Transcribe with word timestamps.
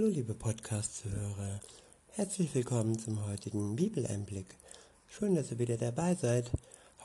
Hallo 0.00 0.12
liebe 0.12 0.32
Podcast-Hörer, 0.32 1.60
herzlich 2.12 2.54
willkommen 2.54 2.98
zum 2.98 3.26
heutigen 3.26 3.76
Bibeleinblick. 3.76 4.46
Schön, 5.06 5.34
dass 5.34 5.50
ihr 5.50 5.58
wieder 5.58 5.76
dabei 5.76 6.14
seid. 6.14 6.50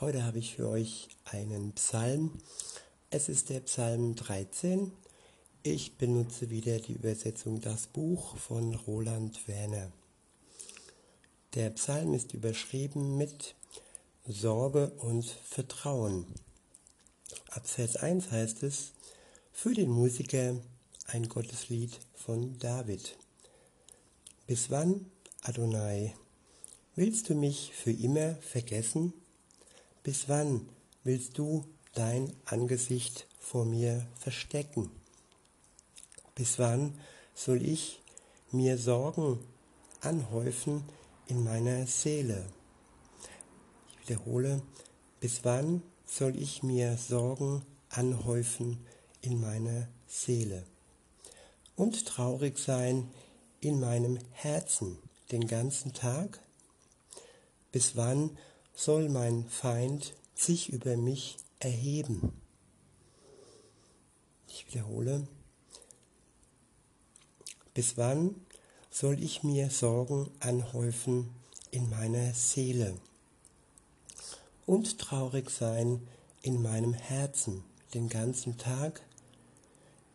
Heute 0.00 0.24
habe 0.24 0.38
ich 0.38 0.54
für 0.54 0.66
euch 0.66 1.10
einen 1.26 1.72
Psalm. 1.72 2.38
Es 3.10 3.28
ist 3.28 3.50
der 3.50 3.60
Psalm 3.60 4.14
13. 4.14 4.92
Ich 5.62 5.98
benutze 5.98 6.48
wieder 6.48 6.78
die 6.78 6.94
Übersetzung 6.94 7.60
Das 7.60 7.86
Buch 7.86 8.38
von 8.38 8.74
Roland 8.74 9.46
Werner. 9.46 9.92
Der 11.52 11.68
Psalm 11.68 12.14
ist 12.14 12.32
überschrieben 12.32 13.18
mit 13.18 13.56
Sorge 14.26 14.92
und 15.00 15.26
Vertrauen. 15.26 16.24
Ab 17.50 17.66
Vers 17.66 17.96
1 17.96 18.30
heißt 18.30 18.62
es, 18.62 18.92
für 19.52 19.74
den 19.74 19.90
Musiker 19.90 20.56
ein 21.08 21.28
Gotteslied 21.28 22.00
von 22.14 22.58
David. 22.58 23.16
Bis 24.46 24.70
wann, 24.70 25.06
Adonai, 25.42 26.14
willst 26.96 27.28
du 27.28 27.34
mich 27.34 27.72
für 27.72 27.92
immer 27.92 28.34
vergessen? 28.36 29.12
Bis 30.02 30.28
wann 30.28 30.68
willst 31.04 31.38
du 31.38 31.64
dein 31.94 32.32
Angesicht 32.44 33.26
vor 33.38 33.64
mir 33.64 34.06
verstecken? 34.16 34.90
Bis 36.34 36.58
wann 36.58 36.98
soll 37.34 37.62
ich 37.62 38.00
mir 38.50 38.76
Sorgen 38.76 39.38
anhäufen 40.00 40.84
in 41.28 41.44
meiner 41.44 41.86
Seele? 41.86 42.46
Ich 43.88 44.08
wiederhole, 44.08 44.62
bis 45.20 45.44
wann 45.44 45.82
soll 46.04 46.36
ich 46.36 46.62
mir 46.62 46.96
Sorgen 46.96 47.62
anhäufen 47.90 48.84
in 49.20 49.40
meiner 49.40 49.88
Seele? 50.06 50.64
Und 51.76 52.06
traurig 52.06 52.58
sein 52.58 53.08
in 53.60 53.78
meinem 53.78 54.18
Herzen 54.32 54.98
den 55.30 55.46
ganzen 55.46 55.92
Tag? 55.92 56.40
Bis 57.70 57.96
wann 57.96 58.36
soll 58.74 59.08
mein 59.08 59.48
Feind 59.48 60.14
sich 60.34 60.70
über 60.70 60.96
mich 60.96 61.36
erheben? 61.60 62.32
Ich 64.48 64.66
wiederhole, 64.66 65.26
bis 67.74 67.98
wann 67.98 68.34
soll 68.90 69.22
ich 69.22 69.42
mir 69.42 69.68
Sorgen 69.68 70.30
anhäufen 70.40 71.28
in 71.70 71.90
meiner 71.90 72.32
Seele 72.32 72.96
und 74.64 74.98
traurig 74.98 75.50
sein 75.50 76.08
in 76.40 76.62
meinem 76.62 76.94
Herzen 76.94 77.62
den 77.92 78.08
ganzen 78.08 78.56
Tag? 78.56 79.02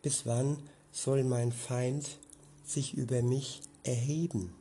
Bis 0.02 0.26
wann 0.26 0.58
soll 0.92 1.24
mein 1.24 1.50
Feind 1.50 2.18
sich 2.64 2.94
über 2.94 3.22
mich 3.22 3.62
erheben. 3.82 4.54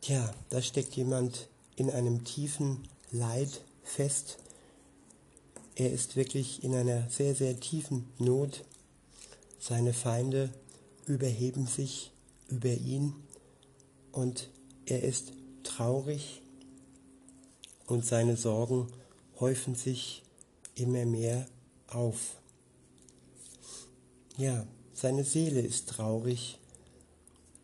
Tja, 0.00 0.32
da 0.48 0.62
steckt 0.62 0.94
jemand 0.94 1.48
in 1.76 1.90
einem 1.90 2.24
tiefen 2.24 2.88
Leid 3.10 3.62
fest. 3.82 4.38
Er 5.74 5.92
ist 5.92 6.16
wirklich 6.16 6.62
in 6.62 6.74
einer 6.74 7.08
sehr, 7.10 7.34
sehr 7.34 7.58
tiefen 7.58 8.08
Not. 8.18 8.64
Seine 9.58 9.92
Feinde 9.92 10.50
überheben 11.06 11.66
sich 11.66 12.12
über 12.48 12.72
ihn 12.72 13.14
und 14.12 14.50
er 14.86 15.02
ist 15.02 15.32
traurig 15.62 16.42
und 17.86 18.04
seine 18.04 18.36
Sorgen 18.36 18.88
häufen 19.40 19.74
sich 19.74 20.22
immer 20.74 21.04
mehr 21.06 21.46
auf. 21.88 22.36
Ja, 24.36 24.66
seine 24.92 25.22
Seele 25.22 25.60
ist 25.60 25.90
traurig 25.90 26.58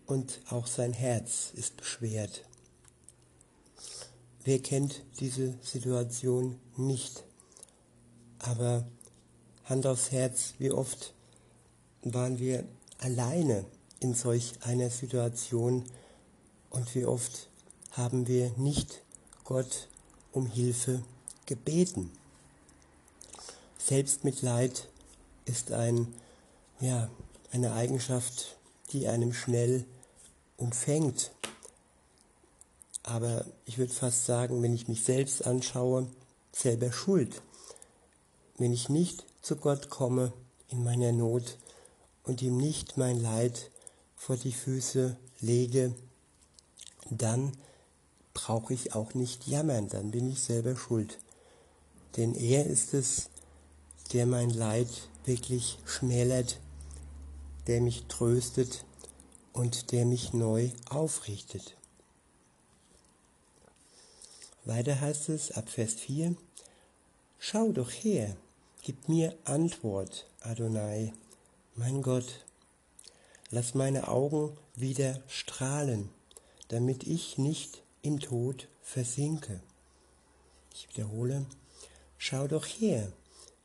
und 0.07 0.41
auch 0.51 0.69
sein 0.69 0.93
Herz 0.93 1.51
ist 1.55 1.77
beschwert. 1.77 2.45
Wer 4.45 4.61
kennt 4.61 5.03
diese 5.19 5.55
Situation 5.63 6.61
nicht? 6.77 7.25
Aber 8.39 8.87
Hand 9.65 9.85
aufs 9.85 10.13
Herz, 10.13 10.55
wie 10.59 10.71
oft 10.71 11.13
waren 12.03 12.39
wir 12.39 12.65
alleine 12.99 13.65
in 13.99 14.15
solch 14.15 14.53
einer 14.61 14.91
Situation 14.91 15.85
und 16.71 16.95
wie 16.95 17.05
oft 17.05 17.49
haben 17.91 18.29
wir 18.29 18.51
nicht 18.57 19.03
Gott 19.43 19.89
um 20.31 20.47
Hilfe 20.47 21.03
gebeten. 21.47 22.13
Selbstmitleid 23.77 24.89
ist 25.47 25.73
ein 25.73 26.15
ja, 26.81 27.11
eine 27.53 27.73
Eigenschaft, 27.73 28.57
die 28.93 29.07
einem 29.09 29.33
schnell 29.33 29.85
umfängt. 30.57 31.31
Aber 33.03 33.45
ich 33.65 33.79
würde 33.79 33.93
fast 33.93 34.27
sagen, 34.27 34.63
wenn 34.63 34.75
ich 34.75 34.89
mich 34.89 35.05
selbst 35.05 35.47
anschaue, 35.47 36.09
selber 36.53 36.93
schuld. 36.93 37.43
Wenn 38.59 38.73
ich 38.73 38.89
nicht 38.89 39.25
zu 39.43 39.57
Gott 39.57 39.89
komme 39.89 40.33
in 40.69 40.85
meiner 40.85 41.13
Not 41.13 41.57
und 42.25 42.43
ihm 42.43 42.57
nicht 42.57 42.97
mein 42.97 43.21
Leid 43.21 43.71
vor 44.17 44.37
die 44.37 44.53
Füße 44.53 45.17
lege, 45.41 45.95
dann 47.09 47.53
brauche 48.35 48.75
ich 48.75 48.95
auch 48.95 49.15
nicht 49.15 49.47
jammern, 49.47 49.89
dann 49.89 50.11
bin 50.11 50.31
ich 50.31 50.43
selber 50.43 50.77
schuld. 50.77 51.19
Denn 52.17 52.35
er 52.35 52.67
ist 52.67 52.95
es, 52.95 53.31
der 54.13 54.27
mein 54.27 54.51
Leid 54.51 54.89
wirklich 55.25 55.79
schmälert 55.85 56.59
der 57.67 57.81
mich 57.81 58.05
tröstet 58.07 58.85
und 59.53 59.93
der 59.93 60.05
mich 60.05 60.33
neu 60.33 60.71
aufrichtet. 60.89 61.77
Weiter 64.65 65.01
heißt 65.01 65.29
es 65.31 65.53
ab 65.53 65.69
Vers 65.69 65.95
4, 65.95 66.37
Schau 67.39 67.73
doch 67.73 67.91
her, 67.91 68.37
gib 68.83 69.09
mir 69.09 69.35
Antwort, 69.45 70.29
Adonai, 70.41 71.13
mein 71.75 72.03
Gott. 72.03 72.45
Lass 73.51 73.75
meine 73.75 74.09
Augen 74.09 74.57
wieder 74.75 75.23
strahlen, 75.27 76.11
damit 76.69 77.05
ich 77.05 77.39
nicht 77.39 77.83
im 78.03 78.21
Tod 78.21 78.69
versinke. 78.83 79.61
Ich 80.75 80.89
wiederhole, 80.91 81.47
schau 82.19 82.47
doch 82.47 82.67
her, 82.67 83.11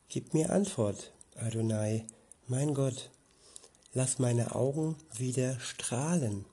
gib 0.08 0.34
mir 0.34 0.52
Antwort, 0.52 1.12
Adonai, 1.36 2.06
mein 2.48 2.74
Gott. 2.74 3.12
Lass 3.98 4.20
meine 4.20 4.56
Augen 4.56 4.98
wieder 5.16 5.58
strahlen, 5.62 6.44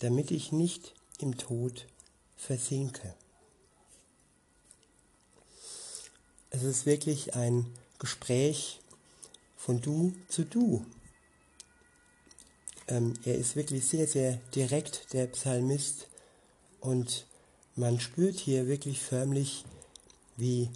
damit 0.00 0.32
ich 0.32 0.50
nicht 0.50 0.94
im 1.20 1.38
Tod 1.38 1.86
versinke. 2.34 3.14
Es 6.50 6.64
ist 6.64 6.84
wirklich 6.84 7.36
ein 7.36 7.72
Gespräch 8.00 8.80
von 9.56 9.80
du 9.80 10.12
zu 10.28 10.44
du. 10.44 10.84
Ähm, 12.88 13.14
er 13.24 13.36
ist 13.36 13.54
wirklich 13.54 13.86
sehr, 13.86 14.08
sehr 14.08 14.40
direkt, 14.52 15.12
der 15.12 15.28
Psalmist, 15.28 16.08
und 16.80 17.28
man 17.76 18.00
spürt 18.00 18.40
hier 18.40 18.66
wirklich 18.66 19.00
förmlich, 19.00 19.64
wie, 20.36 20.68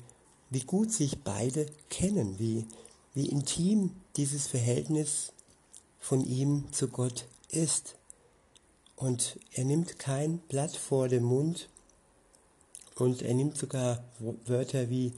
wie 0.50 0.62
gut 0.62 0.92
sich 0.92 1.24
beide 1.24 1.66
kennen, 1.90 2.38
wie, 2.38 2.64
wie 3.12 3.28
intim 3.28 3.90
dieses 4.14 4.46
Verhältnis 4.46 5.32
von 6.06 6.24
ihm 6.24 6.72
zu 6.72 6.86
Gott 6.86 7.26
ist. 7.48 7.96
Und 8.94 9.40
er 9.50 9.64
nimmt 9.64 9.98
kein 9.98 10.38
Blatt 10.38 10.76
vor 10.76 11.08
den 11.08 11.24
Mund 11.24 11.68
und 12.94 13.22
er 13.22 13.34
nimmt 13.34 13.58
sogar 13.58 14.04
Wörter 14.44 14.88
wie 14.88 15.14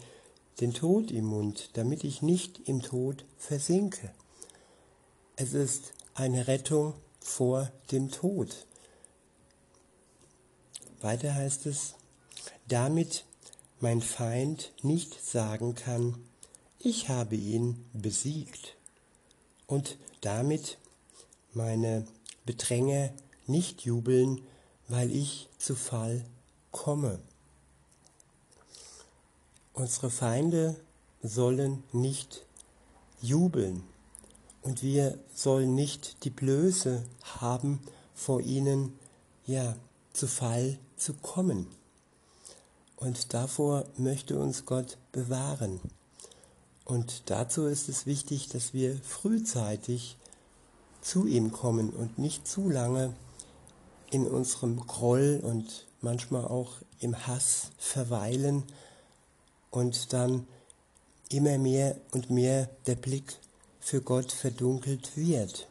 den 0.60 0.72
Tod 0.72 1.10
im 1.10 1.27
Mund, 1.27 1.71
damit 1.75 2.04
ich 2.04 2.22
nicht 2.22 2.66
im 2.71 2.81
Tod 2.81 3.27
versinke. 3.37 4.10
Es 5.37 5.53
ist 5.53 5.93
eine 6.15 6.47
Rettung 6.47 6.95
vor 7.21 7.71
dem 7.92 8.10
Tod. 8.10 8.66
Weiter 11.03 11.34
heißt 11.34 11.66
es, 11.66 11.97
damit 12.66 13.27
mein 13.78 14.01
Feind 14.01 14.72
nicht 14.83 15.22
sagen 15.22 15.74
kann, 15.74 16.16
ich 16.78 17.10
habe 17.10 17.36
ihn 17.36 17.84
besiegt 17.92 18.78
und 19.66 19.98
damit 20.22 20.78
meine 21.53 22.06
Bedränger 22.45 23.10
nicht 23.47 23.83
jubeln, 23.83 24.41
weil 24.89 25.10
ich 25.15 25.48
zu 25.59 25.74
Fall 25.74 26.24
komme. 26.71 27.18
Unsere 29.72 30.10
Feinde 30.10 30.77
sollen 31.22 31.83
nicht 31.92 32.45
jubeln 33.21 33.83
und 34.62 34.83
wir 34.83 35.18
sollen 35.34 35.74
nicht 35.74 36.24
die 36.24 36.30
Blöße 36.30 37.04
haben, 37.41 37.80
vor 38.15 38.41
ihnen 38.41 38.98
ja 39.47 39.77
zu 40.12 40.27
Fall 40.27 40.78
zu 40.97 41.15
kommen. 41.15 41.68
Und 42.97 43.33
davor 43.33 43.84
möchte 43.97 44.39
uns 44.39 44.66
Gott 44.66 44.98
bewahren. 45.12 45.80
Und 46.84 47.30
dazu 47.30 47.66
ist 47.66 47.89
es 47.89 48.06
wichtig, 48.06 48.48
dass 48.48 48.74
wir 48.74 48.97
frühzeitig 49.03 50.16
zu 51.00 51.27
ihm 51.27 51.53
kommen 51.53 51.91
und 51.91 52.18
nicht 52.18 52.47
zu 52.47 52.68
lange 52.68 53.15
in 54.10 54.27
unserem 54.27 54.78
Groll 54.86 55.41
und 55.42 55.86
manchmal 56.00 56.45
auch 56.47 56.77
im 57.00 57.27
Hass 57.27 57.71
verweilen 57.78 58.62
und 59.71 60.12
dann 60.12 60.47
immer 61.30 61.59
mehr 61.59 61.97
und 62.12 62.30
mehr 62.30 62.68
der 62.86 62.97
Blick 62.97 63.39
für 63.80 64.00
Gott 64.00 64.33
verdunkelt 64.33 65.16
wird. 65.16 65.68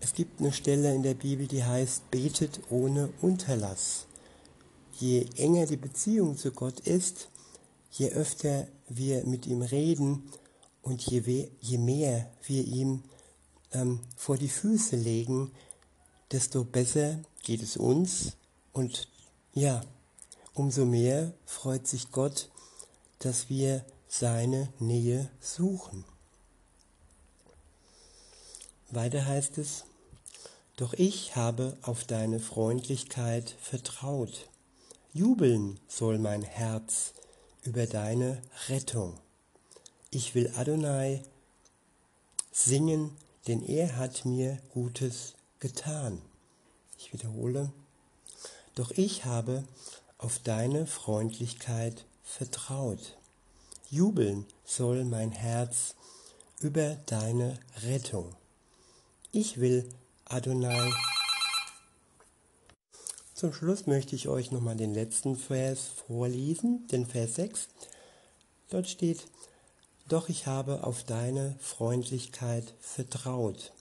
Es 0.00 0.12
gibt 0.12 0.40
eine 0.40 0.52
Stelle 0.52 0.94
in 0.94 1.02
der 1.02 1.14
Bibel, 1.14 1.46
die 1.46 1.64
heißt, 1.64 2.10
betet 2.10 2.60
ohne 2.70 3.08
Unterlass. 3.20 4.06
Je 4.98 5.26
enger 5.36 5.66
die 5.66 5.76
Beziehung 5.76 6.36
zu 6.36 6.52
Gott 6.52 6.80
ist, 6.80 7.28
je 7.90 8.10
öfter 8.10 8.66
wir 8.88 9.24
mit 9.24 9.46
ihm 9.46 9.62
reden 9.62 10.30
und 10.86 11.02
je, 11.02 11.50
je 11.60 11.78
mehr 11.78 12.30
wir 12.44 12.64
ihm 12.64 13.02
ähm, 13.72 13.98
vor 14.16 14.38
die 14.38 14.48
Füße 14.48 14.94
legen, 14.94 15.50
desto 16.30 16.62
besser 16.62 17.18
geht 17.42 17.60
es 17.60 17.76
uns 17.76 18.36
und 18.72 19.08
ja, 19.52 19.82
umso 20.54 20.84
mehr 20.84 21.32
freut 21.44 21.88
sich 21.88 22.12
Gott, 22.12 22.50
dass 23.18 23.50
wir 23.50 23.84
seine 24.06 24.72
Nähe 24.78 25.28
suchen. 25.40 26.04
Weiter 28.88 29.26
heißt 29.26 29.58
es, 29.58 29.86
doch 30.76 30.92
ich 30.92 31.34
habe 31.34 31.76
auf 31.82 32.04
deine 32.04 32.38
Freundlichkeit 32.38 33.56
vertraut. 33.60 34.48
Jubeln 35.12 35.80
soll 35.88 36.18
mein 36.18 36.42
Herz 36.42 37.12
über 37.64 37.86
deine 37.86 38.40
Rettung. 38.68 39.18
Ich 40.18 40.34
will 40.34 40.50
Adonai 40.56 41.20
singen, 42.50 43.10
denn 43.46 43.62
er 43.62 43.96
hat 43.96 44.24
mir 44.24 44.58
Gutes 44.72 45.34
getan. 45.60 46.22
Ich 46.96 47.12
wiederhole, 47.12 47.70
doch 48.76 48.92
ich 48.92 49.26
habe 49.26 49.62
auf 50.16 50.38
deine 50.38 50.86
Freundlichkeit 50.86 52.06
vertraut. 52.22 53.18
Jubeln 53.90 54.46
soll 54.64 55.04
mein 55.04 55.32
Herz 55.32 55.94
über 56.60 56.96
deine 57.04 57.58
Rettung. 57.82 58.34
Ich 59.32 59.60
will 59.60 59.86
Adonai. 60.24 60.94
Zum 63.34 63.52
Schluss 63.52 63.86
möchte 63.86 64.16
ich 64.16 64.28
euch 64.28 64.50
nochmal 64.50 64.76
den 64.76 64.94
letzten 64.94 65.36
Vers 65.36 65.88
vorlesen, 66.06 66.86
den 66.86 67.04
Vers 67.04 67.34
6. 67.34 67.68
Dort 68.70 68.88
steht, 68.88 69.26
Doch 70.08 70.28
ich 70.28 70.46
habe 70.46 70.84
auf 70.84 71.02
deine 71.02 71.56
Freundlichkeit 71.58 72.74
vertraut. 72.80 73.72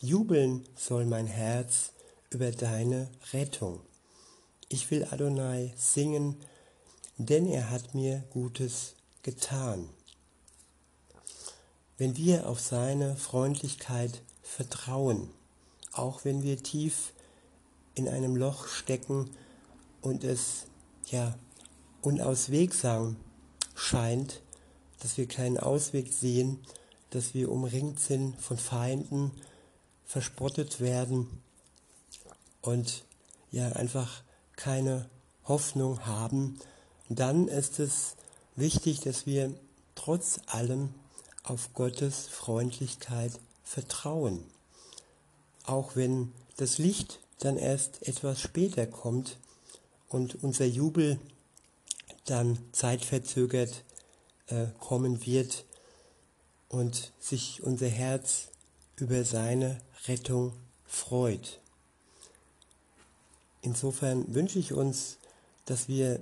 Jubeln 0.00 0.64
soll 0.76 1.04
mein 1.04 1.26
Herz 1.26 1.92
über 2.30 2.50
deine 2.50 3.10
Rettung. 3.32 3.80
Ich 4.70 4.90
will 4.90 5.04
Adonai 5.10 5.74
singen, 5.76 6.36
denn 7.18 7.46
er 7.46 7.70
hat 7.70 7.94
mir 7.94 8.24
Gutes 8.30 8.94
getan. 9.22 9.90
Wenn 11.98 12.16
wir 12.16 12.48
auf 12.48 12.60
seine 12.60 13.16
Freundlichkeit 13.16 14.22
vertrauen, 14.42 15.30
auch 15.92 16.24
wenn 16.24 16.42
wir 16.42 16.62
tief 16.62 17.12
in 17.94 18.08
einem 18.08 18.36
Loch 18.36 18.68
stecken 18.68 19.30
und 20.00 20.24
es 20.24 20.64
ja 21.06 21.38
unauswegsam 22.00 23.16
scheint, 23.74 24.40
dass 25.04 25.18
wir 25.18 25.28
keinen 25.28 25.58
Ausweg 25.58 26.14
sehen, 26.14 26.58
dass 27.10 27.34
wir 27.34 27.52
umringt 27.52 28.00
sind 28.00 28.40
von 28.40 28.56
Feinden, 28.56 29.32
verspottet 30.06 30.80
werden 30.80 31.42
und 32.62 33.04
ja 33.50 33.68
einfach 33.72 34.22
keine 34.56 35.10
Hoffnung 35.44 36.06
haben, 36.06 36.58
dann 37.10 37.48
ist 37.48 37.80
es 37.80 38.16
wichtig, 38.56 39.00
dass 39.00 39.26
wir 39.26 39.52
trotz 39.94 40.40
allem 40.46 40.94
auf 41.42 41.74
Gottes 41.74 42.26
Freundlichkeit 42.26 43.32
vertrauen. 43.62 44.42
Auch 45.64 45.96
wenn 45.96 46.32
das 46.56 46.78
Licht 46.78 47.20
dann 47.40 47.58
erst 47.58 48.08
etwas 48.08 48.40
später 48.40 48.86
kommt 48.86 49.36
und 50.08 50.42
unser 50.42 50.64
Jubel 50.64 51.20
dann 52.24 52.58
zeitverzögert 52.72 53.84
äh, 54.48 54.66
kommen 54.80 55.24
wird 55.26 55.64
und 56.68 57.12
sich 57.18 57.62
unser 57.62 57.88
Herz 57.88 58.48
über 58.96 59.24
seine 59.24 59.80
Rettung 60.06 60.52
freut. 60.84 61.60
Insofern 63.62 64.34
wünsche 64.34 64.58
ich 64.58 64.72
uns, 64.72 65.18
dass 65.64 65.88
wir 65.88 66.20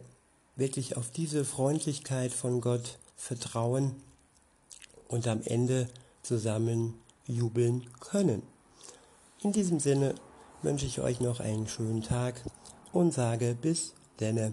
wirklich 0.57 0.97
auf 0.97 1.11
diese 1.11 1.45
Freundlichkeit 1.45 2.33
von 2.33 2.61
Gott 2.61 2.99
vertrauen 3.17 3.97
und 5.09 5.27
am 5.27 5.43
Ende 5.43 5.89
zusammen 6.23 6.95
jubeln 7.27 7.87
können. 8.01 8.43
In 9.43 9.53
diesem 9.53 9.81
Sinne 9.81 10.15
wünsche 10.63 10.87
ich 10.87 11.01
euch 11.01 11.21
noch 11.21 11.41
einen 11.41 11.67
schönen 11.67 12.03
Tag 12.03 12.41
und 12.93 13.13
sage 13.13 13.57
bis 13.61 13.95
denne. 14.21 14.53